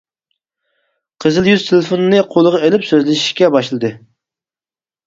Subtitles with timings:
[1.25, 3.95] قىزىل يۈز تېلېفوننى قولىغا ئېلىپ سۆزلىشىشكە باشلىدى.